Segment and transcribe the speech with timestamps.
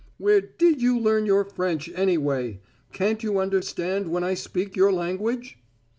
[0.17, 2.59] Where did you learn your French, anyway?
[2.91, 5.59] Can't you understand when I speak your language?"